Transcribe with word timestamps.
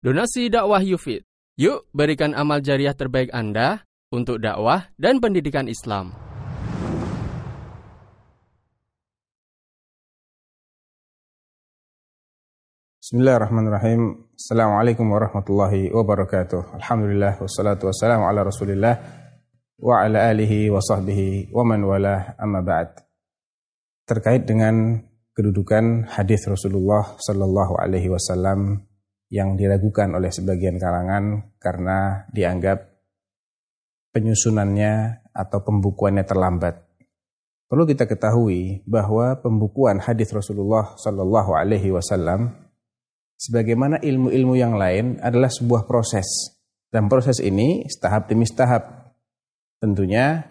Donasi 0.00 0.48
dakwah 0.48 0.80
Yufid. 0.80 1.28
Yuk 1.60 1.84
berikan 1.92 2.32
amal 2.32 2.64
jariah 2.64 2.96
terbaik 2.96 3.28
Anda 3.36 3.84
untuk 4.08 4.40
dakwah 4.40 4.88
dan 4.96 5.20
pendidikan 5.20 5.68
Islam. 5.68 6.16
Bismillahirrahmanirrahim. 12.96 14.24
Assalamualaikum 14.40 15.04
warahmatullahi 15.04 15.92
wabarakatuh. 15.92 16.80
Alhamdulillah 16.80 17.36
wassalatu 17.36 17.92
wassalamu 17.92 18.24
ala 18.24 18.48
Rasulillah 18.48 18.96
wa 19.84 20.00
ala 20.00 20.32
alihi 20.32 20.72
wa 20.72 20.80
sahbihi 20.80 21.52
wa 21.52 21.60
man 21.60 21.84
wala 21.84 22.40
amma 22.40 22.64
ba'd. 22.64 23.04
Terkait 24.08 24.48
dengan 24.48 24.96
kedudukan 25.36 26.08
hadis 26.08 26.48
Rasulullah 26.48 27.20
sallallahu 27.20 27.76
alaihi 27.76 28.08
wasallam 28.08 28.88
yang 29.30 29.54
diragukan 29.54 30.10
oleh 30.10 30.34
sebagian 30.34 30.76
kalangan 30.76 31.54
karena 31.62 32.26
dianggap 32.34 32.90
penyusunannya 34.10 35.22
atau 35.30 35.62
pembukuannya 35.62 36.26
terlambat. 36.26 36.82
Perlu 37.70 37.86
kita 37.86 38.10
ketahui 38.10 38.82
bahwa 38.82 39.38
pembukuan 39.38 40.02
hadis 40.02 40.34
Rasulullah 40.34 40.98
Shallallahu 40.98 41.54
Alaihi 41.54 41.94
Wasallam, 41.94 42.50
sebagaimana 43.38 44.02
ilmu-ilmu 44.02 44.58
yang 44.58 44.74
lain, 44.74 45.22
adalah 45.22 45.46
sebuah 45.46 45.86
proses. 45.86 46.26
Dan 46.90 47.06
proses 47.06 47.38
ini 47.38 47.86
tahap 48.02 48.26
demi 48.26 48.50
tahap. 48.50 49.14
Tentunya 49.78 50.42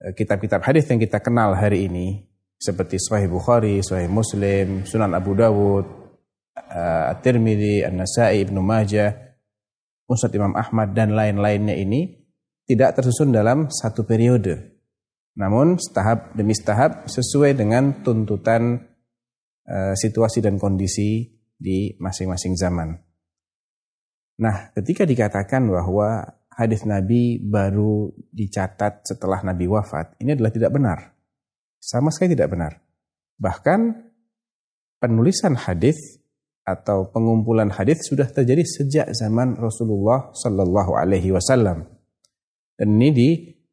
eh, 0.00 0.16
kitab-kitab 0.16 0.64
hadis 0.64 0.88
yang 0.88 0.96
kita 0.96 1.20
kenal 1.20 1.52
hari 1.52 1.84
ini, 1.92 2.24
seperti 2.56 2.96
Sahih 2.96 3.28
Bukhari, 3.28 3.84
Sahih 3.84 4.08
Muslim, 4.08 4.88
Sunan 4.88 5.12
Abu 5.12 5.36
Dawud, 5.36 6.01
At-Tirmidzi, 6.72 7.84
An-Nasai, 7.84 8.42
Ibnu 8.48 8.64
Majah, 8.64 9.12
Musnad 10.08 10.32
Imam 10.32 10.52
Ahmad 10.56 10.92
dan 10.96 11.12
lain-lainnya 11.12 11.76
ini 11.76 12.22
tidak 12.68 12.96
tersusun 13.00 13.32
dalam 13.32 13.68
satu 13.68 14.04
periode. 14.04 14.72
Namun 15.36 15.80
setahap 15.80 16.36
demi 16.36 16.52
setahap 16.52 17.08
sesuai 17.08 17.56
dengan 17.56 18.04
tuntutan 18.04 18.76
uh, 19.64 19.94
situasi 19.96 20.44
dan 20.44 20.60
kondisi 20.60 21.24
di 21.56 21.96
masing-masing 21.96 22.52
zaman. 22.58 22.92
Nah, 24.42 24.74
ketika 24.76 25.08
dikatakan 25.08 25.64
bahwa 25.68 26.26
hadis 26.52 26.84
Nabi 26.84 27.40
baru 27.40 28.12
dicatat 28.32 29.08
setelah 29.08 29.40
Nabi 29.40 29.64
wafat, 29.68 30.20
ini 30.20 30.36
adalah 30.36 30.52
tidak 30.52 30.72
benar. 30.74 30.98
Sama 31.80 32.12
sekali 32.12 32.36
tidak 32.36 32.52
benar. 32.52 32.72
Bahkan 33.40 33.80
penulisan 35.00 35.56
hadis 35.56 36.21
atau 36.62 37.10
pengumpulan 37.10 37.74
hadis 37.74 38.06
sudah 38.06 38.30
terjadi 38.30 38.62
sejak 38.62 39.06
zaman 39.14 39.58
Rasulullah 39.58 40.30
Sallallahu 40.30 40.94
Alaihi 40.94 41.34
Wasallam 41.34 41.86
dan 42.82 42.88
ini 42.98 43.08
di, 43.14 43.28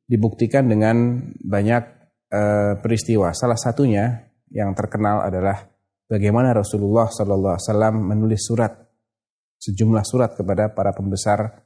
dibuktikan 0.06 0.70
dengan 0.70 1.18
banyak 1.42 1.84
uh, 2.30 2.74
peristiwa. 2.78 3.34
Salah 3.34 3.58
satunya 3.58 4.30
yang 4.54 4.78
terkenal 4.78 5.26
adalah 5.26 5.66
bagaimana 6.06 6.54
Rasulullah 6.54 7.10
Sallallahu 7.10 7.56
Alaihi 7.58 7.68
Wasallam 7.70 7.96
menulis 8.06 8.42
surat 8.46 8.74
sejumlah 9.60 10.06
surat 10.06 10.38
kepada 10.38 10.72
para 10.72 10.96
pembesar 10.96 11.66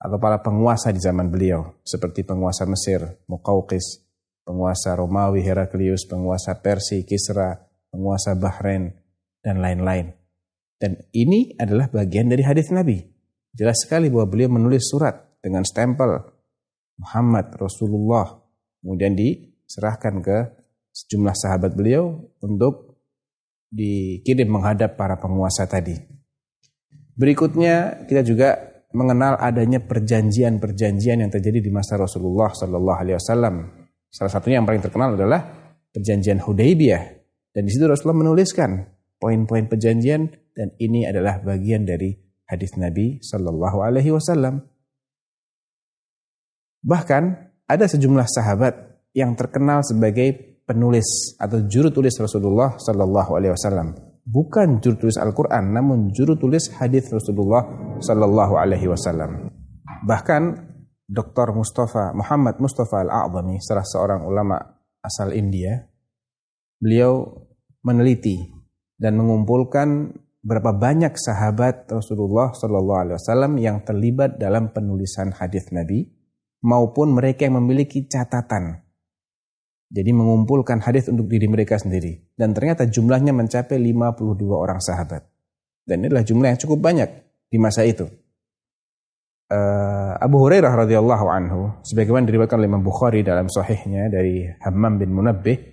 atau 0.00 0.16
para 0.16 0.40
penguasa 0.40 0.88
di 0.90 0.98
zaman 0.98 1.28
beliau 1.28 1.78
seperti 1.84 2.24
penguasa 2.24 2.64
Mesir 2.64 3.04
Muqawqis, 3.28 4.08
penguasa 4.48 4.96
Romawi 4.96 5.44
Heraklius, 5.44 6.08
penguasa 6.08 6.58
Persia 6.64 7.04
Kisra, 7.04 7.60
penguasa 7.92 8.32
Bahrain 8.34 8.96
dan 9.44 9.60
lain-lain. 9.60 10.19
Dan 10.80 10.96
ini 11.12 11.52
adalah 11.60 11.92
bagian 11.92 12.32
dari 12.32 12.40
hadis 12.40 12.72
Nabi. 12.72 12.96
Jelas 13.52 13.84
sekali 13.84 14.08
bahwa 14.08 14.32
beliau 14.32 14.48
menulis 14.48 14.88
surat 14.88 15.36
dengan 15.44 15.60
stempel 15.60 16.24
Muhammad 16.96 17.52
Rasulullah. 17.60 18.40
Kemudian 18.80 19.12
diserahkan 19.12 20.24
ke 20.24 20.38
sejumlah 20.88 21.36
sahabat 21.36 21.76
beliau 21.76 22.32
untuk 22.40 22.96
dikirim 23.68 24.48
menghadap 24.48 24.96
para 24.96 25.20
penguasa 25.20 25.68
tadi. 25.68 26.00
Berikutnya 27.12 28.08
kita 28.08 28.24
juga 28.24 28.56
mengenal 28.96 29.36
adanya 29.36 29.84
perjanjian-perjanjian 29.84 31.20
yang 31.20 31.30
terjadi 31.30 31.60
di 31.60 31.70
masa 31.70 32.00
Rasulullah 32.00 32.50
Sallallahu 32.50 32.98
Alaihi 32.98 33.16
Wasallam. 33.20 33.54
Salah 34.08 34.32
satunya 34.32 34.58
yang 34.58 34.66
paling 34.66 34.80
terkenal 34.82 35.14
adalah 35.14 35.44
perjanjian 35.92 36.40
Hudaybiyah. 36.40 37.02
Dan 37.52 37.68
di 37.68 37.70
situ 37.70 37.84
Rasulullah 37.86 38.26
menuliskan 38.26 38.82
poin-poin 39.20 39.68
perjanjian 39.68 40.39
dan 40.54 40.74
ini 40.78 41.06
adalah 41.06 41.40
bagian 41.40 41.86
dari 41.86 42.14
hadis 42.50 42.74
Nabi 42.74 43.22
Shallallahu 43.22 43.78
Alaihi 43.82 44.10
Wasallam. 44.10 44.66
Bahkan 46.82 47.22
ada 47.70 47.84
sejumlah 47.86 48.26
sahabat 48.26 48.74
yang 49.14 49.38
terkenal 49.38 49.86
sebagai 49.86 50.62
penulis 50.66 51.34
atau 51.38 51.62
juru 51.66 51.90
tulis 51.94 52.14
Rasulullah 52.18 52.74
Shallallahu 52.78 53.30
Alaihi 53.38 53.54
Wasallam. 53.54 53.94
Bukan 54.26 54.78
juru 54.78 55.06
tulis 55.06 55.18
Al-Quran, 55.18 55.74
namun 55.74 56.14
juru 56.14 56.38
tulis 56.38 56.70
hadis 56.78 57.10
Rasulullah 57.10 57.66
Shallallahu 57.98 58.54
Alaihi 58.58 58.86
Wasallam. 58.90 59.50
Bahkan 60.06 60.42
Dr. 61.10 61.50
Mustafa 61.50 62.14
Muhammad 62.14 62.62
Mustafa 62.62 63.02
Al-A'zami, 63.02 63.58
salah 63.58 63.82
seorang 63.82 64.22
ulama 64.22 64.62
asal 65.02 65.34
India, 65.34 65.90
beliau 66.78 67.42
meneliti 67.82 68.38
dan 69.00 69.18
mengumpulkan 69.18 70.14
berapa 70.40 70.72
banyak 70.72 71.20
sahabat 71.20 71.88
Rasulullah 71.92 72.52
Shallallahu 72.56 73.00
Alaihi 73.00 73.16
Wasallam 73.20 73.52
yang 73.60 73.84
terlibat 73.84 74.40
dalam 74.40 74.72
penulisan 74.72 75.36
hadis 75.36 75.68
Nabi 75.68 76.08
maupun 76.64 77.12
mereka 77.12 77.44
yang 77.44 77.60
memiliki 77.60 78.08
catatan. 78.08 78.80
Jadi 79.90 80.10
mengumpulkan 80.14 80.86
hadis 80.86 81.10
untuk 81.10 81.26
diri 81.26 81.50
mereka 81.50 81.74
sendiri 81.74 82.30
dan 82.38 82.54
ternyata 82.54 82.86
jumlahnya 82.86 83.34
mencapai 83.34 83.74
52 83.76 84.38
orang 84.54 84.78
sahabat. 84.78 85.26
Dan 85.82 86.06
ini 86.06 86.14
adalah 86.14 86.22
jumlah 86.22 86.48
yang 86.54 86.60
cukup 86.62 86.78
banyak 86.78 87.10
di 87.50 87.58
masa 87.58 87.82
itu. 87.82 88.06
Uh, 89.50 90.14
Abu 90.22 90.38
Hurairah 90.46 90.86
radhiyallahu 90.86 91.26
anhu 91.26 91.74
sebagaimana 91.82 92.22
diriwayatkan 92.22 92.62
oleh 92.62 92.70
Imam 92.70 92.86
Bukhari 92.86 93.26
dalam 93.26 93.50
sahihnya 93.50 94.06
dari 94.06 94.46
Hammam 94.62 94.94
bin 94.94 95.10
Munabbih 95.10 95.69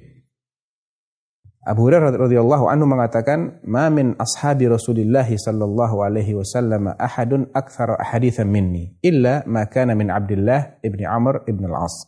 Abu 1.68 1.92
Hurairah 1.92 2.16
radhiyallahu 2.16 2.72
anhu 2.72 2.88
mengatakan, 2.88 3.60
"Ma 3.68 3.92
min 3.92 4.16
ashabi 4.16 4.72
Rasulillah 4.72 5.28
sallallahu 5.28 6.00
alaihi 6.00 6.40
wasallam 6.40 6.96
ahadun 6.96 7.52
aktsara 7.52 8.00
ahaditsan 8.00 8.48
minni 8.48 8.96
illa 9.04 9.44
ma 9.44 9.68
kana 9.68 9.92
min 9.92 10.08
Abdullah 10.08 10.80
ibni 10.80 11.04
Amr 11.04 11.44
ibn 11.44 11.68
al-As. 11.68 12.08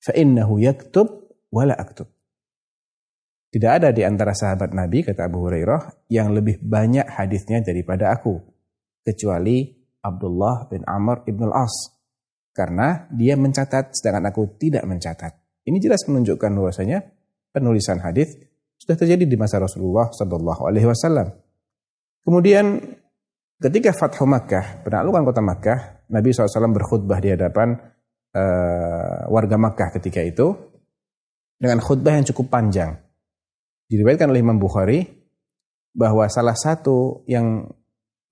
Fa 0.00 0.16
innahu 0.16 0.56
yaktub 0.56 1.28
wa 1.52 1.68
la 1.68 1.76
aktub." 1.76 2.08
Tidak 3.52 3.68
ada 3.68 3.92
di 3.92 4.08
antara 4.08 4.32
sahabat 4.32 4.72
Nabi 4.72 5.04
kata 5.04 5.28
Abu 5.28 5.44
Hurairah 5.44 6.08
yang 6.08 6.32
lebih 6.32 6.64
banyak 6.64 7.04
hadisnya 7.04 7.60
daripada 7.60 8.08
aku 8.08 8.40
kecuali 9.04 9.68
Abdullah 10.00 10.64
bin 10.72 10.80
Amr 10.88 11.28
ibn 11.28 11.44
al-As 11.52 11.92
karena 12.56 13.04
dia 13.12 13.36
mencatat 13.36 13.92
sedangkan 13.92 14.32
aku 14.32 14.56
tidak 14.56 14.88
mencatat. 14.88 15.36
Ini 15.68 15.76
jelas 15.76 16.08
menunjukkan 16.08 16.50
bahwasanya 16.56 17.04
penulisan 17.52 18.00
hadis 18.00 18.32
sudah 18.78 18.96
terjadi 18.98 19.24
di 19.24 19.36
masa 19.38 19.62
Rasulullah 19.62 20.10
Shallallahu 20.12 20.62
Alaihi 20.68 20.86
Wasallam. 20.88 21.32
Kemudian 22.24 22.80
ketika 23.60 23.92
Fathu 23.92 24.24
Makkah, 24.24 24.84
penaklukan 24.84 25.22
kota 25.28 25.40
Makkah, 25.44 25.78
Nabi 26.08 26.32
SAW 26.32 26.72
berkhutbah 26.72 27.20
di 27.20 27.32
hadapan 27.32 27.76
uh, 28.32 29.28
warga 29.28 29.56
Makkah 29.56 29.88
ketika 30.00 30.20
itu 30.20 30.52
dengan 31.60 31.80
khutbah 31.80 32.16
yang 32.16 32.26
cukup 32.28 32.52
panjang. 32.52 32.96
Diriwayatkan 33.88 34.28
oleh 34.32 34.40
Imam 34.40 34.56
Bukhari 34.56 35.04
bahwa 35.94 36.26
salah 36.26 36.56
satu 36.56 37.22
yang 37.30 37.68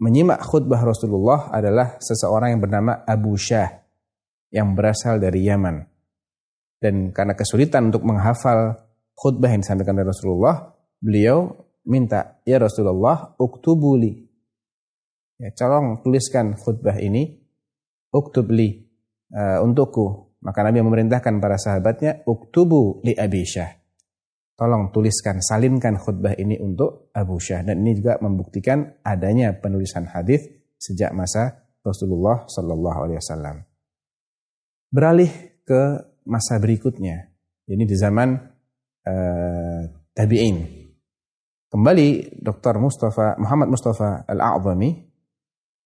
menyimak 0.03 0.43
khutbah 0.43 0.83
Rasulullah 0.83 1.49
adalah 1.55 1.97
seseorang 2.03 2.57
yang 2.57 2.61
bernama 2.61 3.07
Abu 3.07 3.39
Syah 3.39 3.87
yang 4.51 4.75
berasal 4.75 5.23
dari 5.23 5.47
Yaman. 5.47 5.87
Dan 6.83 7.15
karena 7.15 7.39
kesulitan 7.39 7.95
untuk 7.95 8.03
menghafal 8.03 8.75
khutbah 9.17 9.53
yang 9.53 9.63
disampaikan 9.65 9.97
oleh 9.99 10.09
Rasulullah, 10.09 10.73
beliau 10.99 11.53
minta, 11.87 12.43
"Ya 12.47 12.59
Rasulullah, 12.59 13.35
uktubuli." 13.39 14.29
Ya, 15.43 15.51
tolong 15.55 16.01
tuliskan 16.07 16.55
khutbah 16.55 16.99
ini 17.03 17.43
uktubli 18.15 18.87
uh, 19.33 19.65
untukku. 19.65 20.37
Maka 20.43 20.67
Nabi 20.67 20.83
memerintahkan 20.83 21.39
para 21.39 21.57
sahabatnya, 21.59 22.23
"Uktubu 22.27 23.03
li 23.03 23.15
Abi 23.15 23.43
Syah." 23.43 23.83
Tolong 24.53 24.93
tuliskan, 24.95 25.41
salinkan 25.41 25.97
khutbah 25.99 26.37
ini 26.37 26.61
untuk 26.61 27.11
Abu 27.17 27.41
Syah 27.41 27.65
dan 27.65 27.83
ini 27.83 27.99
juga 27.99 28.21
membuktikan 28.21 29.01
adanya 29.03 29.57
penulisan 29.59 30.07
hadis 30.07 30.45
sejak 30.77 31.11
masa 31.17 31.67
Rasulullah 31.83 32.47
Shallallahu 32.47 32.99
Alaihi 33.09 33.19
Wasallam. 33.19 33.57
Beralih 34.93 35.33
ke 35.65 36.05
masa 36.29 36.61
berikutnya, 36.61 37.33
ini 37.65 37.89
di 37.89 37.97
zaman 37.97 38.52
uh, 39.07 39.83
tabi'in. 40.15 40.83
Kembali 41.73 42.37
Dr. 42.37 42.77
Mustafa 42.77 43.41
Muhammad 43.41 43.73
Mustafa 43.73 44.29
Al-A'zami 44.29 44.93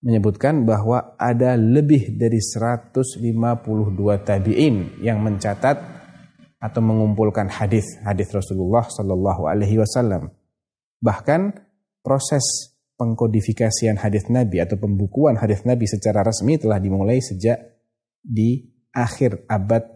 menyebutkan 0.02 0.66
bahwa 0.66 1.14
ada 1.14 1.54
lebih 1.54 2.18
dari 2.18 2.42
152 2.42 3.22
tabi'in 4.26 4.98
yang 4.98 5.22
mencatat 5.22 5.76
atau 6.58 6.80
mengumpulkan 6.82 7.46
hadis-hadis 7.46 8.28
Rasulullah 8.34 8.82
Shallallahu 8.82 9.46
alaihi 9.46 9.78
wasallam. 9.78 10.34
Bahkan 10.98 11.54
proses 12.02 12.74
pengkodifikasian 12.98 14.00
hadis 14.00 14.26
Nabi 14.32 14.58
atau 14.58 14.80
pembukuan 14.80 15.36
hadis 15.38 15.62
Nabi 15.62 15.86
secara 15.86 16.24
resmi 16.24 16.56
telah 16.56 16.80
dimulai 16.80 17.20
sejak 17.22 17.60
di 18.24 18.66
akhir 18.90 19.46
abad 19.46 19.86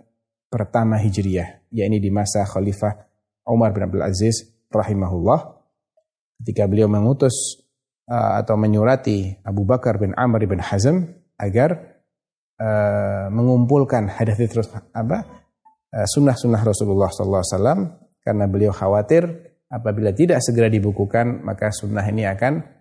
pertama 0.47 1.01
Hijriyah, 1.01 1.73
yakni 1.73 1.99
di 1.99 2.13
masa 2.13 2.45
Khalifah 2.47 3.10
Umar 3.47 3.73
bin 3.73 3.87
Abdul 3.87 4.05
Aziz 4.05 4.49
rahimahullah 4.73 5.61
ketika 6.41 6.65
beliau 6.69 6.89
mengutus 6.89 7.61
uh, 8.09 8.41
atau 8.41 8.57
menyurati 8.57 9.41
Abu 9.45 9.65
Bakar 9.69 10.01
bin 10.01 10.17
Amr 10.17 10.45
bin 10.45 10.61
Hazm 10.61 11.09
agar 11.37 12.01
uh, 12.61 13.29
mengumpulkan 13.33 14.09
hadis 14.09 14.41
terus 14.49 14.69
apa 14.93 15.27
uh, 15.93 16.07
sunnah-sunnah 16.07 16.61
Rasulullah 16.61 17.09
SAW 17.13 17.99
karena 18.21 18.45
beliau 18.49 18.73
khawatir 18.73 19.27
apabila 19.71 20.13
tidak 20.13 20.45
segera 20.45 20.69
dibukukan 20.69 21.45
maka 21.45 21.73
sunnah 21.73 22.05
ini 22.05 22.27
akan 22.29 22.81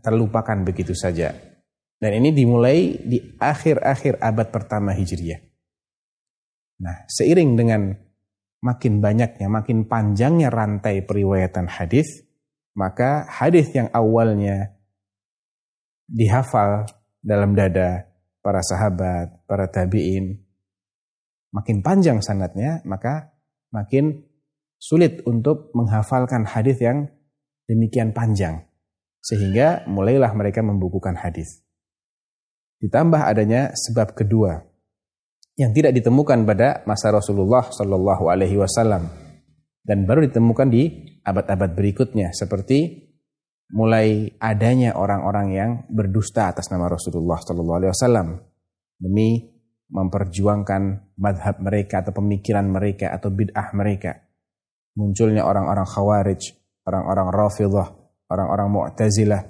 terlupakan 0.00 0.64
begitu 0.64 0.96
saja. 0.96 1.32
Dan 2.00 2.20
ini 2.20 2.36
dimulai 2.36 3.00
di 3.00 3.20
akhir-akhir 3.38 4.20
abad 4.20 4.48
pertama 4.52 4.92
Hijriyah. 4.92 5.40
Nah, 6.84 7.06
seiring 7.06 7.54
dengan 7.54 7.80
makin 8.64 9.04
banyaknya, 9.04 9.52
makin 9.52 9.84
panjangnya 9.84 10.48
rantai 10.48 11.04
periwayatan 11.04 11.68
hadis, 11.68 12.24
maka 12.72 13.28
hadis 13.28 13.68
yang 13.76 13.92
awalnya 13.92 14.72
dihafal 16.08 16.88
dalam 17.20 17.52
dada 17.52 18.08
para 18.40 18.64
sahabat, 18.64 19.44
para 19.44 19.68
tabi'in, 19.68 20.40
makin 21.52 21.84
panjang 21.84 22.24
sanatnya, 22.24 22.80
maka 22.88 23.36
makin 23.68 24.24
sulit 24.80 25.20
untuk 25.28 25.68
menghafalkan 25.76 26.48
hadis 26.48 26.80
yang 26.80 27.12
demikian 27.68 28.16
panjang. 28.16 28.64
Sehingga 29.20 29.88
mulailah 29.88 30.32
mereka 30.36 30.60
membukukan 30.60 31.16
hadis. 31.16 31.64
Ditambah 32.80 33.24
adanya 33.24 33.72
sebab 33.72 34.12
kedua 34.12 34.73
yang 35.54 35.70
tidak 35.70 35.94
ditemukan 35.94 36.42
pada 36.42 36.82
masa 36.86 37.14
Rasulullah 37.14 37.70
Shallallahu 37.70 38.26
Alaihi 38.26 38.58
Wasallam 38.58 39.06
dan 39.86 40.08
baru 40.08 40.26
ditemukan 40.26 40.68
di 40.70 40.82
abad-abad 41.22 41.78
berikutnya 41.78 42.34
seperti 42.34 43.10
mulai 43.70 44.34
adanya 44.42 44.98
orang-orang 44.98 45.46
yang 45.54 45.70
berdusta 45.88 46.50
atas 46.50 46.68
nama 46.74 46.90
Rasulullah 46.90 47.38
Shallallahu 47.38 47.78
Alaihi 47.78 47.92
Wasallam 47.94 48.28
demi 48.98 49.30
memperjuangkan 49.94 51.14
madhab 51.20 51.62
mereka 51.62 52.02
atau 52.02 52.12
pemikiran 52.16 52.66
mereka 52.66 53.14
atau 53.14 53.30
bid'ah 53.30 53.70
mereka. 53.78 54.26
Munculnya 54.98 55.46
orang-orang 55.46 55.86
khawarij 55.86 56.42
orang-orang 56.84 57.28
rafidah 57.32 57.88
orang-orang 58.30 58.68
Mu'tazilah 58.70 59.42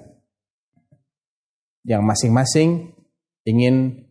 yang 1.84 2.00
masing-masing 2.04 2.96
ingin 3.44 4.08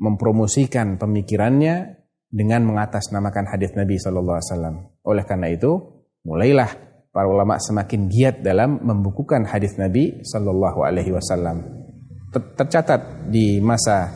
mempromosikan 0.00 0.96
pemikirannya 0.96 2.00
dengan 2.32 2.64
mengatasnamakan 2.64 3.52
hadis 3.52 3.76
Nabi 3.76 4.00
Shallallahu 4.00 4.38
Alaihi 4.40 4.48
Wasallam. 4.48 4.74
Oleh 5.04 5.24
karena 5.28 5.52
itu, 5.52 5.70
mulailah 6.24 6.70
para 7.12 7.28
ulama 7.28 7.60
semakin 7.60 8.08
giat 8.08 8.40
dalam 8.40 8.80
membukukan 8.80 9.44
hadis 9.44 9.76
Nabi 9.76 10.24
Shallallahu 10.24 10.80
Alaihi 10.80 11.12
Wasallam. 11.12 11.60
Tercatat 12.32 13.28
di 13.28 13.60
masa 13.60 14.08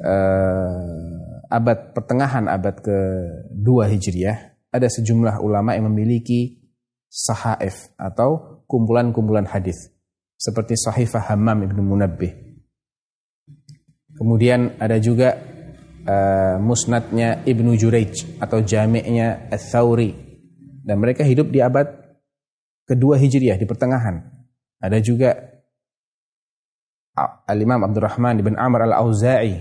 uh, 0.00 1.50
abad 1.52 1.92
pertengahan 1.92 2.48
abad 2.48 2.80
ke-2 2.80 3.68
Hijriah, 3.92 4.56
ada 4.72 4.88
sejumlah 4.88 5.42
ulama 5.42 5.76
yang 5.76 5.90
memiliki 5.92 6.64
sahaif 7.10 7.92
atau 7.98 8.62
kumpulan-kumpulan 8.70 9.46
hadis 9.50 9.90
seperti 10.38 10.78
Sahifah 10.78 11.30
Hammam 11.30 11.66
Ibnu 11.66 11.82
Munabbih. 11.82 12.53
Kemudian 14.14 14.78
ada 14.78 14.96
juga 15.02 15.34
uh, 16.06 16.56
musnadnya 16.62 17.42
Ibnu 17.42 17.74
Jurayj 17.74 18.38
atau 18.38 18.62
jami'nya 18.62 19.50
Ats-Tsauri 19.50 20.14
dan 20.84 21.00
mereka 21.00 21.24
hidup 21.24 21.50
di 21.50 21.64
abad 21.64 21.88
kedua 22.84 23.16
Hijriah 23.16 23.56
di 23.56 23.66
pertengahan. 23.66 24.20
Ada 24.78 25.00
juga 25.00 25.32
Al-Imam 27.48 27.80
Abdurrahman 27.86 28.42
bin 28.42 28.58
Amr 28.58 28.90
Al-Auza'i 28.90 29.54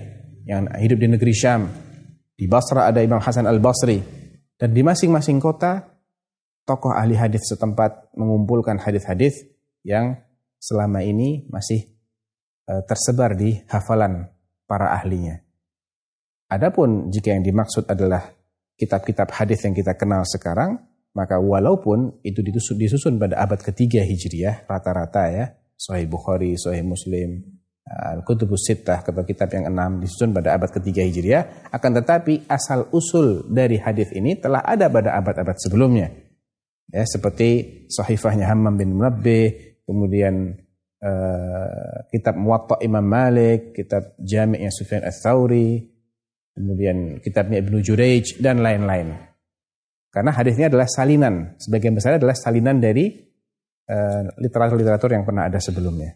yang 0.44 0.68
hidup 0.74 1.00
di 1.00 1.08
negeri 1.08 1.32
Syam. 1.32 1.70
Di 2.34 2.50
Basra 2.50 2.90
ada 2.90 3.00
Imam 3.00 3.22
Hasan 3.22 3.46
Al-Basri. 3.46 4.02
Dan 4.58 4.74
di 4.74 4.82
masing-masing 4.82 5.38
kota 5.38 5.86
tokoh 6.66 6.92
ahli 6.92 7.14
hadis 7.14 7.46
setempat 7.46 8.16
mengumpulkan 8.18 8.82
hadis-hadis 8.82 9.48
yang 9.86 10.18
selama 10.58 11.04
ini 11.06 11.46
masih 11.52 11.94
uh, 12.68 12.82
tersebar 12.88 13.38
di 13.38 13.62
hafalan 13.70 14.33
para 14.74 14.90
ahlinya. 14.98 15.38
Adapun 16.50 17.14
jika 17.14 17.30
yang 17.30 17.46
dimaksud 17.46 17.86
adalah 17.86 18.34
kitab-kitab 18.74 19.30
hadis 19.30 19.62
yang 19.62 19.78
kita 19.78 19.94
kenal 19.94 20.26
sekarang, 20.26 20.82
maka 21.14 21.38
walaupun 21.38 22.18
itu 22.26 22.42
disusun, 22.42 22.82
disusun 22.82 23.14
pada 23.22 23.38
abad 23.38 23.62
ketiga 23.62 24.02
hijriyah 24.02 24.66
rata-rata 24.66 25.30
ya, 25.30 25.46
Sahih 25.78 26.10
Bukhari, 26.10 26.58
Sahih 26.58 26.82
Muslim, 26.82 27.46
Al-Kutubus 27.86 28.66
Sittah, 28.66 29.06
kitab 29.06 29.54
yang 29.54 29.70
enam 29.70 30.02
disusun 30.02 30.34
pada 30.34 30.58
abad 30.58 30.74
ketiga 30.74 31.06
hijriyah, 31.06 31.70
akan 31.70 32.02
tetapi 32.02 32.50
asal 32.50 32.90
usul 32.90 33.46
dari 33.46 33.78
hadis 33.78 34.10
ini 34.18 34.42
telah 34.42 34.66
ada 34.66 34.90
pada 34.90 35.14
abad-abad 35.14 35.54
sebelumnya 35.62 36.10
ya 36.94 37.04
seperti 37.10 37.50
sahifahnya 37.90 38.46
Hammam 38.46 38.78
bin 38.78 38.94
Munabbih, 38.94 39.82
kemudian 39.90 40.54
uh, 41.04 42.08
kitab 42.08 42.40
Muwatta 42.40 42.80
Imam 42.80 43.04
Malik, 43.04 43.76
kitab 43.76 44.16
Jami'nya 44.18 44.72
Sufyan 44.72 45.04
Ats-Tsauri, 45.04 45.84
kemudian 46.56 47.20
kitabnya 47.20 47.60
Ibnu 47.60 47.84
Jurayj 47.84 48.40
dan 48.40 48.64
lain-lain. 48.64 49.12
Karena 50.14 50.32
hadisnya 50.32 50.70
adalah 50.70 50.88
salinan, 50.88 51.58
sebagian 51.58 51.98
besar 51.98 52.22
adalah 52.22 52.38
salinan 52.38 52.78
dari 52.78 53.10
eh, 53.90 54.22
literatur-literatur 54.38 55.10
uh, 55.10 55.16
yang 55.18 55.26
pernah 55.26 55.50
ada 55.50 55.58
sebelumnya. 55.58 56.14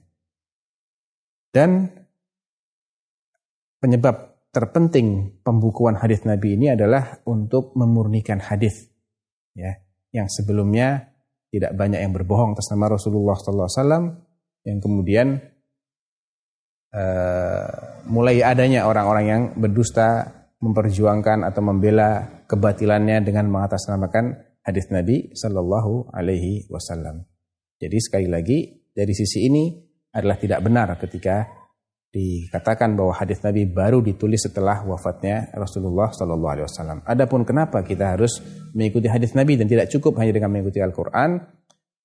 Dan 1.50 1.90
penyebab 3.82 4.38
terpenting 4.54 5.42
pembukuan 5.42 5.98
hadis 5.98 6.22
Nabi 6.30 6.54
ini 6.54 6.78
adalah 6.78 7.26
untuk 7.26 7.74
memurnikan 7.74 8.38
hadis. 8.38 8.86
Ya, 9.58 9.82
yang 10.14 10.30
sebelumnya 10.30 11.18
tidak 11.50 11.74
banyak 11.74 11.98
yang 11.98 12.14
berbohong 12.14 12.54
atas 12.54 12.70
nama 12.70 12.94
Rasulullah 12.94 13.34
SAW 13.34 14.27
yang 14.68 14.84
kemudian 14.84 15.40
uh, 16.92 17.68
mulai 18.12 18.44
adanya 18.44 18.84
orang-orang 18.84 19.26
yang 19.26 19.42
berdusta 19.56 20.36
memperjuangkan 20.60 21.48
atau 21.48 21.64
membela 21.64 22.44
kebatilannya 22.52 23.24
dengan 23.24 23.48
mengatasnamakan 23.48 24.44
hadis 24.68 24.92
Nabi 24.92 25.32
Shallallahu 25.32 26.12
Alaihi 26.12 26.68
Wasallam. 26.68 27.24
Jadi 27.80 27.98
sekali 28.04 28.28
lagi 28.28 28.84
dari 28.92 29.14
sisi 29.16 29.48
ini 29.48 29.72
adalah 30.12 30.36
tidak 30.36 30.60
benar 30.66 30.92
ketika 31.00 31.48
dikatakan 32.12 32.98
bahwa 32.98 33.14
hadis 33.14 33.40
Nabi 33.46 33.70
baru 33.70 34.02
ditulis 34.02 34.44
setelah 34.50 34.82
wafatnya 34.84 35.54
Rasulullah 35.54 36.10
Shallallahu 36.10 36.54
Alaihi 36.58 36.68
Wasallam. 36.68 37.00
Adapun 37.06 37.46
kenapa 37.46 37.86
kita 37.86 38.18
harus 38.18 38.42
mengikuti 38.74 39.08
hadis 39.08 39.38
Nabi 39.38 39.56
dan 39.56 39.70
tidak 39.70 39.88
cukup 39.94 40.18
hanya 40.20 40.34
dengan 40.34 40.50
mengikuti 40.50 40.82
Al-Quran, 40.82 41.38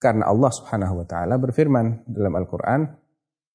karena 0.03 0.27
Allah 0.27 0.51
Subhanahu 0.51 1.03
Wa 1.03 1.07
Taala 1.07 1.39
berfirman 1.39 2.11
dalam 2.11 2.35
Al-Quran, 2.35 2.91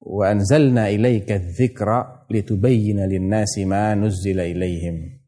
wa 0.07 0.23
anzalna 0.23 0.87
ilaika 0.87 1.43
dzikra 1.43 2.31
litubayyana 2.31 3.03
lin-nasi 3.03 3.67
ma 3.67 3.91
nuzzila 3.91 4.47
ilaihim. 4.47 5.19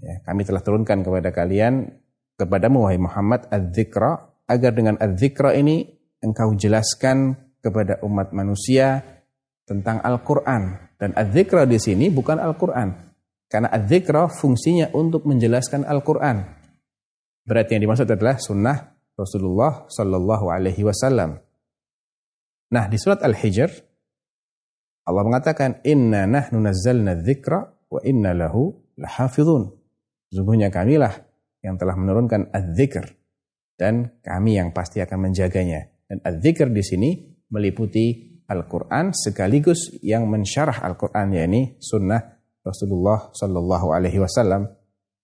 Ya, 0.00 0.24
kami 0.24 0.48
telah 0.48 0.64
turunkan 0.64 1.04
kepada 1.04 1.28
kalian 1.28 1.92
kepadamu 2.40 2.88
wahai 2.88 2.96
Muhammad 2.96 3.50
adzikra 3.52 4.32
agar 4.48 4.72
dengan 4.72 4.96
adzikra 4.96 5.52
ini 5.52 5.84
engkau 6.24 6.56
jelaskan 6.56 7.36
kepada 7.60 8.00
umat 8.06 8.32
manusia 8.32 9.04
tentang 9.68 10.00
Al-Quran. 10.00 10.88
Dan 10.96 11.12
adzikra 11.14 11.68
di 11.68 11.76
sini 11.76 12.08
bukan 12.08 12.40
Al-Quran. 12.40 13.12
Karena 13.50 13.68
adzikra 13.68 14.30
fungsinya 14.32 14.94
untuk 14.96 15.28
menjelaskan 15.28 15.84
Al-Quran. 15.84 16.46
Berarti 17.44 17.76
yang 17.76 17.82
dimaksud 17.88 18.08
adalah 18.08 18.36
sunnah 18.38 18.97
Rasulullah 19.18 19.90
Sallallahu 19.90 20.46
Alaihi 20.46 20.86
Wasallam. 20.86 21.42
Nah 22.70 22.84
di 22.86 22.96
surat 23.00 23.18
Al-Hijr 23.26 23.70
Allah 25.08 25.24
mengatakan 25.24 25.82
Inna 25.82 26.28
nahnu 26.28 26.62
nazzalna 26.62 27.18
dzikra 27.18 27.90
wa 27.90 28.00
inna 28.06 28.36
lahu 28.36 28.76
lahafidhun. 29.00 29.74
Sesungguhnya 30.30 30.68
kamilah 30.68 31.24
yang 31.64 31.80
telah 31.80 31.96
menurunkan 31.96 32.52
adzikr 32.52 33.18
dan 33.80 34.20
kami 34.20 34.60
yang 34.60 34.70
pasti 34.76 35.00
akan 35.00 35.32
menjaganya. 35.32 35.88
Dan 36.04 36.20
adzikr 36.20 36.68
di 36.68 36.84
sini 36.84 37.10
meliputi 37.48 38.36
Al-Quran 38.48 39.12
sekaligus 39.12 39.96
yang 40.04 40.28
mensyarah 40.28 40.84
Al-Quran 40.84 41.36
yakni 41.36 41.76
sunnah 41.80 42.20
Rasulullah 42.64 43.32
Shallallahu 43.32 43.92
Alaihi 43.92 44.20
Wasallam 44.20 44.68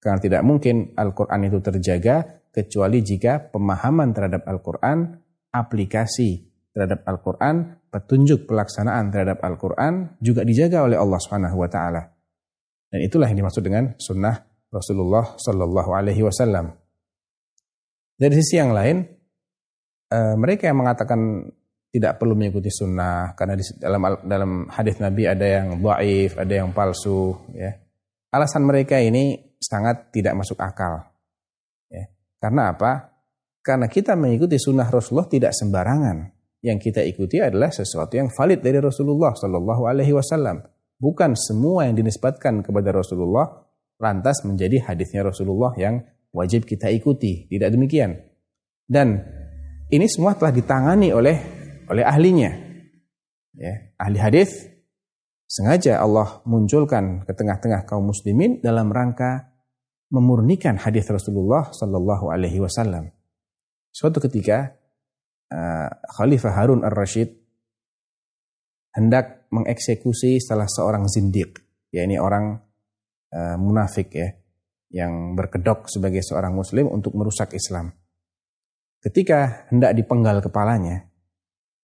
karena 0.01 0.21
tidak 0.21 0.43
mungkin 0.45 0.93
Al-Quran 0.97 1.49
itu 1.49 1.61
terjaga 1.61 2.44
kecuali 2.55 3.03
jika 3.03 3.51
pemahaman 3.51 4.15
terhadap 4.15 4.47
Al-Quran, 4.47 5.19
aplikasi 5.51 6.55
terhadap 6.71 7.03
Al-Quran, 7.03 7.87
petunjuk 7.91 8.47
pelaksanaan 8.47 9.11
terhadap 9.11 9.43
Al-Quran 9.43 10.19
juga 10.23 10.47
dijaga 10.47 10.87
oleh 10.87 10.99
Allah 10.99 11.19
Subhanahu 11.19 11.57
Wa 11.59 11.69
Taala. 11.71 12.03
Dan 12.91 13.01
itulah 13.03 13.27
yang 13.27 13.43
dimaksud 13.43 13.63
dengan 13.63 13.95
sunnah 13.99 14.39
Rasulullah 14.71 15.35
Shallallahu 15.35 15.91
Alaihi 15.95 16.23
Wasallam. 16.23 16.71
Dari 18.15 18.35
sisi 18.39 18.59
yang 18.59 18.71
lain, 18.75 19.03
eh, 20.11 20.35
mereka 20.39 20.71
yang 20.71 20.79
mengatakan 20.79 21.51
tidak 21.95 22.19
perlu 22.19 22.35
mengikuti 22.35 22.75
sunnah 22.75 23.39
karena 23.39 23.55
di 23.55 23.63
dalam 23.79 24.03
dalam 24.27 24.51
hadis 24.67 24.99
Nabi 24.99 25.31
ada 25.31 25.47
yang 25.47 25.79
dhaif, 25.79 26.35
ada 26.35 26.55
yang 26.55 26.75
palsu 26.75 27.39
ya. 27.55 27.71
Alasan 28.35 28.67
mereka 28.67 28.99
ini 28.99 29.55
sangat 29.63 30.11
tidak 30.11 30.35
masuk 30.35 30.59
akal. 30.59 31.14
Karena 32.45 32.77
apa? 32.77 32.93
Karena 33.65 33.89
kita 33.89 34.13
mengikuti 34.21 34.61
sunnah 34.61 34.85
Rasulullah 34.93 35.33
tidak 35.33 35.57
sembarangan. 35.57 36.29
Yang 36.61 36.93
kita 36.93 37.01
ikuti 37.01 37.41
adalah 37.41 37.73
sesuatu 37.73 38.21
yang 38.21 38.29
valid 38.29 38.61
dari 38.61 38.77
Rasulullah 38.85 39.33
Shallallahu 39.33 39.89
Alaihi 39.89 40.13
Wasallam. 40.13 40.61
Bukan 41.01 41.33
semua 41.41 41.89
yang 41.89 41.97
dinisbatkan 41.97 42.61
kepada 42.61 42.93
Rasulullah 42.93 43.65
lantas 43.97 44.45
menjadi 44.45 44.93
hadisnya 44.93 45.25
Rasulullah 45.25 45.73
yang 45.81 46.05
wajib 46.37 46.69
kita 46.69 46.93
ikuti. 46.93 47.49
Tidak 47.49 47.73
demikian. 47.73 48.13
Dan 48.85 49.25
ini 49.89 50.05
semua 50.05 50.37
telah 50.37 50.53
ditangani 50.53 51.17
oleh 51.17 51.41
oleh 51.89 52.05
ahlinya. 52.05 52.53
Ya, 53.57 53.97
ahli 53.97 54.21
hadis 54.21 54.69
sengaja 55.49 55.97
Allah 55.97 56.45
munculkan 56.45 57.25
ke 57.25 57.33
tengah-tengah 57.33 57.89
kaum 57.89 58.13
muslimin 58.13 58.61
dalam 58.61 58.93
rangka 58.93 59.54
memurnikan 60.13 60.77
hadis 60.81 61.09
Rasulullah 61.09 61.71
Sallallahu 61.73 62.29
Alaihi 62.33 62.61
Wasallam. 62.61 63.09
Suatu 63.95 64.19
ketika 64.19 64.75
uh, 65.55 65.89
Khalifah 66.19 66.53
Harun 66.53 66.83
ar-Rashid 66.83 67.31
hendak 68.95 69.47
mengeksekusi 69.51 70.43
salah 70.43 70.67
seorang 70.67 71.07
zindik, 71.07 71.63
yakni 71.95 72.19
orang 72.19 72.59
uh, 73.35 73.57
munafik 73.59 74.11
ya, 74.15 74.35
yang 74.95 75.35
berkedok 75.35 75.91
sebagai 75.91 76.23
seorang 76.23 76.55
muslim 76.55 76.87
untuk 76.91 77.15
merusak 77.19 77.55
Islam. 77.55 77.91
Ketika 79.03 79.69
hendak 79.69 79.93
dipenggal 79.99 80.41
kepalanya, 80.41 81.11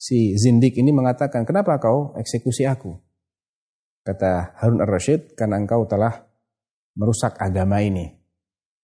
si 0.00 0.32
Zindik 0.40 0.78
ini 0.80 0.88
mengatakan, 0.88 1.44
kenapa 1.44 1.76
kau 1.76 2.16
eksekusi 2.16 2.64
aku? 2.64 2.96
Kata 4.00 4.56
Harun 4.56 4.80
al-Rashid, 4.80 5.36
karena 5.36 5.60
engkau 5.60 5.84
telah 5.84 6.29
merusak 7.00 7.40
agama 7.40 7.80
ini. 7.80 8.12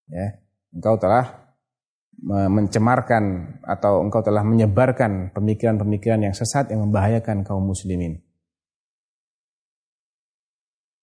Ya, 0.08 0.40
engkau 0.72 0.96
telah 0.96 1.52
mencemarkan 2.24 3.56
atau 3.60 4.00
engkau 4.00 4.24
telah 4.24 4.40
menyebarkan 4.40 5.36
pemikiran-pemikiran 5.36 6.24
yang 6.24 6.32
sesat 6.32 6.72
yang 6.72 6.88
membahayakan 6.88 7.44
kaum 7.44 7.68
muslimin. 7.68 8.24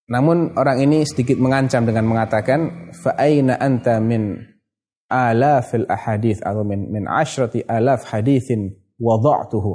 Namun 0.09 0.57
orang 0.57 0.81
ini 0.81 1.05
sedikit 1.05 1.37
mengancam 1.37 1.85
dengan 1.85 2.09
mengatakan 2.09 2.91
fa'aina 2.97 3.61
anta 3.61 4.01
min 4.01 4.41
alafil 5.07 5.85
ahadith 5.85 6.41
atau 6.41 6.65
min 6.65 6.89
min 6.89 7.05
ashrati 7.05 7.61
alaf 7.63 8.09
hadithin 8.09 8.73
wada'tuhu 8.97 9.71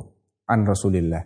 an 0.50 0.66
Rasulillah. 0.66 1.22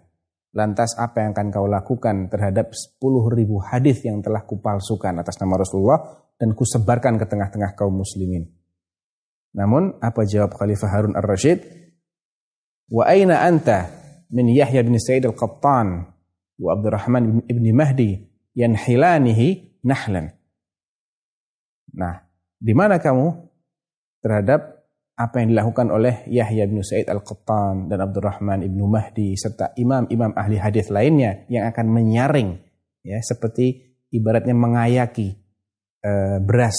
Lantas 0.52 0.92
apa 1.00 1.24
yang 1.24 1.32
akan 1.32 1.48
kau 1.48 1.64
lakukan 1.64 2.28
terhadap 2.28 2.76
10 2.76 3.00
ribu 3.32 3.56
hadis 3.64 4.04
yang 4.04 4.20
telah 4.20 4.44
kupalsukan 4.44 5.16
atas 5.16 5.40
nama 5.40 5.56
Rasulullah 5.56 6.28
dan 6.36 6.52
kusebarkan 6.52 7.16
ke 7.16 7.24
tengah-tengah 7.24 7.72
kaum 7.72 7.96
muslimin. 7.96 8.44
Namun 9.56 9.96
apa 10.00 10.28
jawab 10.28 10.56
Khalifah 10.56 10.90
Harun 10.92 11.16
ar-Rashid? 11.16 11.64
Wa 12.92 13.08
aina 13.08 13.40
anta 13.44 13.88
min 14.28 14.52
Yahya 14.52 14.84
bin 14.84 14.96
Sa'id 15.00 15.24
al-Qattan 15.24 16.08
wa 16.60 16.68
Abdurrahman 16.72 17.48
ibn 17.48 17.64
Mahdi 17.72 18.20
yanhilanihi 18.52 19.80
nahlan. 19.84 20.32
Nah, 21.92 22.24
di 22.56 22.72
mana 22.72 22.96
kamu 23.00 23.52
terhadap 24.24 24.71
apa 25.12 25.44
yang 25.44 25.52
dilakukan 25.52 25.92
oleh 25.92 26.24
Yahya 26.32 26.64
bin 26.64 26.80
Sa'id 26.80 27.04
Al-Qattan 27.06 27.92
dan 27.92 28.00
Abdurrahman 28.00 28.64
ibnu 28.64 28.88
Mahdi 28.88 29.36
serta 29.36 29.76
imam-imam 29.76 30.32
ahli 30.32 30.56
hadis 30.56 30.88
lainnya 30.88 31.44
yang 31.52 31.68
akan 31.68 31.86
menyaring 31.92 32.56
ya 33.04 33.20
seperti 33.20 33.92
ibaratnya 34.08 34.56
mengayaki 34.56 35.36
e, 36.00 36.12
beras 36.40 36.78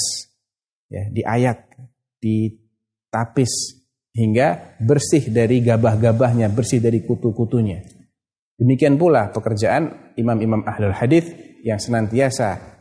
ya 0.89 1.13
diayak 1.13 1.77
ditapis 2.17 3.83
hingga 4.17 4.77
bersih 4.81 5.29
dari 5.29 5.61
gabah-gabahnya 5.61 6.49
bersih 6.49 6.81
dari 6.81 7.05
kutu-kutunya. 7.05 7.85
Demikian 8.57 8.97
pula 8.97 9.33
pekerjaan 9.33 10.13
imam-imam 10.17 10.61
ahli 10.65 10.89
hadis 10.93 11.25
yang 11.65 11.81
senantiasa 11.81 12.73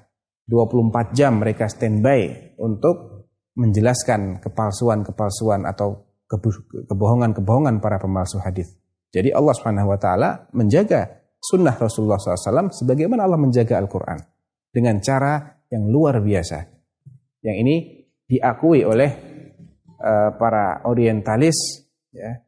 24 0.49 1.17
jam 1.17 1.41
mereka 1.41 1.69
standby 1.69 2.53
untuk 2.61 3.12
menjelaskan 3.57 4.41
kepalsuan-kepalsuan 4.41 5.69
atau 5.69 6.09
kebohongan-kebohongan 6.89 7.85
para 7.85 8.01
pemalsu 8.01 8.41
hadis. 8.41 8.73
Jadi 9.13 9.29
Allah 9.29 9.53
Subhanahu 9.53 9.93
wa 9.93 9.99
taala 10.01 10.49
menjaga 10.57 11.29
sunnah 11.37 11.77
Rasulullah 11.77 12.17
SAW 12.17 12.73
sebagaimana 12.73 13.29
Allah 13.29 13.37
menjaga 13.37 13.77
Al-Quran 13.77 14.17
dengan 14.73 14.97
cara 15.05 15.61
yang 15.69 15.85
luar 15.93 16.25
biasa. 16.25 16.65
Yang 17.45 17.57
ini 17.61 17.77
diakui 18.25 18.89
oleh 18.89 19.11
uh, 20.01 20.33
para 20.41 20.81
orientalis 20.89 21.85
ya. 22.09 22.41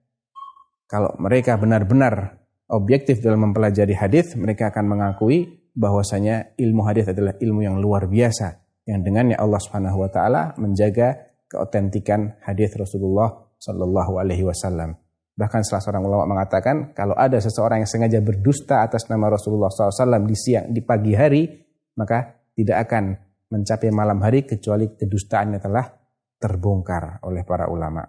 Kalau 0.89 1.13
mereka 1.21 1.61
benar-benar 1.61 2.45
objektif 2.71 3.21
dalam 3.21 3.51
mempelajari 3.51 3.93
hadis, 3.99 4.37
mereka 4.39 4.71
akan 4.73 4.85
mengakui 4.89 5.69
bahwasanya 5.75 6.55
ilmu 6.55 6.87
hadis 6.87 7.11
adalah 7.11 7.35
ilmu 7.37 7.61
yang 7.67 7.77
luar 7.83 8.07
biasa 8.07 8.64
yang 8.85 9.01
dengannya 9.01 9.37
Allah 9.37 9.61
Subhanahu 9.61 10.05
wa 10.05 10.11
taala 10.13 10.53
menjaga 10.61 11.35
keotentikan 11.49 12.37
hadis 12.45 12.73
Rasulullah 12.77 13.49
Shallallahu 13.57 14.21
alaihi 14.21 14.45
wasallam. 14.45 14.97
Bahkan 15.35 15.67
salah 15.67 15.83
seorang 15.83 16.05
ulama 16.07 16.37
mengatakan 16.37 16.95
kalau 16.95 17.19
ada 17.19 17.43
seseorang 17.43 17.83
yang 17.83 17.91
sengaja 17.91 18.23
berdusta 18.23 18.87
atas 18.87 19.11
nama 19.11 19.35
Rasulullah 19.35 19.67
SAW 19.67 20.23
di 20.23 20.37
siang 20.39 20.71
di 20.71 20.79
pagi 20.79 21.11
hari, 21.11 21.43
maka 21.99 22.39
tidak 22.55 22.87
akan 22.87 23.19
mencapai 23.51 23.91
malam 23.91 24.23
hari 24.23 24.47
kecuali 24.47 24.95
kedustaannya 24.95 25.59
telah 25.59 25.91
terbongkar 26.39 27.25
oleh 27.27 27.43
para 27.43 27.67
ulama. 27.67 28.07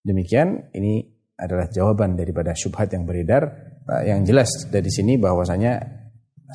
Demikian 0.00 0.72
ini 0.72 1.02
adalah 1.36 1.68
jawaban 1.68 2.16
daripada 2.16 2.56
syubhat 2.56 2.88
yang 2.94 3.04
beredar. 3.04 3.74
Yang 4.06 4.20
jelas 4.32 4.50
dari 4.72 4.88
sini 4.88 5.20
bahwasanya 5.20 5.76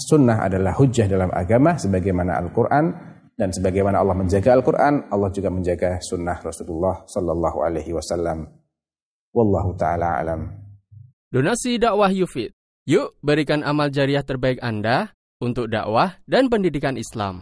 sunnah 0.10 0.42
adalah 0.42 0.74
hujah 0.82 1.06
dalam 1.06 1.30
agama 1.30 1.78
sebagaimana 1.78 2.42
Al-Quran 2.42 3.11
dan 3.42 3.50
sebagaimana 3.50 3.98
Allah 4.06 4.14
menjaga 4.14 4.54
Al-Quran, 4.54 5.10
Allah 5.10 5.34
juga 5.34 5.50
menjaga 5.50 5.98
sunnah 5.98 6.38
Rasulullah 6.46 7.02
Sallallahu 7.10 7.66
Alaihi 7.66 7.90
Wasallam. 7.90 8.46
Wallahu 9.34 9.74
taala 9.82 10.22
alam. 10.22 10.62
Donasi 11.34 11.82
dakwah 11.82 12.14
Yufid. 12.14 12.54
Yuk 12.86 13.18
berikan 13.26 13.66
amal 13.66 13.90
jariah 13.90 14.22
terbaik 14.22 14.62
Anda 14.62 15.18
untuk 15.42 15.74
dakwah 15.74 16.22
dan 16.30 16.54
pendidikan 16.54 17.02
Islam. 17.02 17.42